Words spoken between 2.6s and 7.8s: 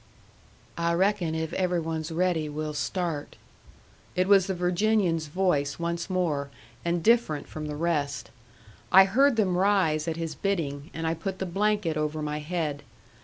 start." It was the Virginian's voice once more, and different from the